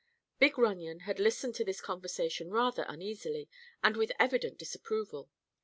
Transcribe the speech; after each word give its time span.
Big 0.39 0.57
Runyon 0.57 1.01
had 1.01 1.19
listened 1.19 1.53
to 1.53 1.63
this 1.63 1.79
conversation 1.79 2.49
rather 2.49 2.87
uneasily 2.89 3.47
and 3.83 3.95
with 3.95 4.11
evident 4.17 4.57
disapproval. 4.57 5.29